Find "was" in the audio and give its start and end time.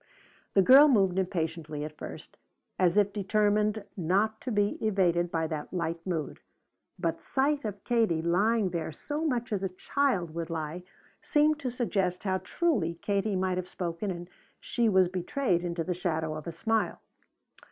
14.89-15.07